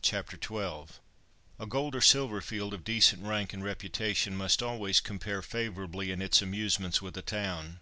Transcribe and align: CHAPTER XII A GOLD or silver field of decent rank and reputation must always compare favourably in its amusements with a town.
CHAPTER 0.00 0.38
XII 0.42 0.94
A 1.58 1.66
GOLD 1.68 1.94
or 1.96 2.00
silver 2.00 2.40
field 2.40 2.72
of 2.72 2.82
decent 2.82 3.22
rank 3.24 3.52
and 3.52 3.62
reputation 3.62 4.34
must 4.34 4.62
always 4.62 5.00
compare 5.00 5.42
favourably 5.42 6.10
in 6.10 6.22
its 6.22 6.40
amusements 6.40 7.02
with 7.02 7.14
a 7.18 7.20
town. 7.20 7.80